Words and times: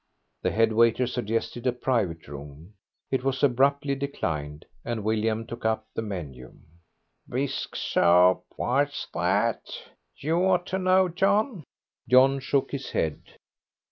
The 0.41 0.49
head 0.49 0.73
waiter 0.73 1.05
suggested 1.05 1.67
a 1.67 1.71
private 1.71 2.27
room; 2.27 2.73
it 3.11 3.23
was 3.23 3.43
abruptly 3.43 3.93
declined, 3.93 4.65
and 4.83 5.03
William 5.03 5.45
took 5.45 5.63
up 5.63 5.85
the 5.93 6.01
menu. 6.01 6.53
"Bisque 7.29 7.75
Soup, 7.75 8.41
what's 8.55 9.05
that? 9.13 9.61
You 10.17 10.37
ought 10.43 10.65
to 10.65 10.79
know, 10.79 11.07
John." 11.07 11.63
John 12.09 12.39
shook 12.39 12.71
his 12.71 12.89
head. 12.89 13.21